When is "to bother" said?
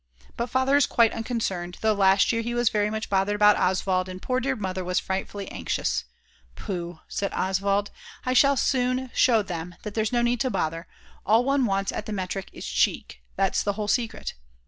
10.39-10.87